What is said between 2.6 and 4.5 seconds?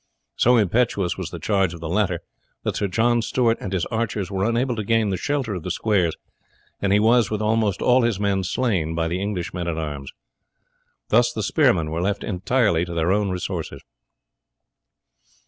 that Sir John Stewart and his archers were